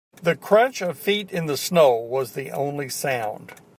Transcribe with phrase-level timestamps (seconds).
[0.23, 3.53] The crunch of feet in the snow was the only sound.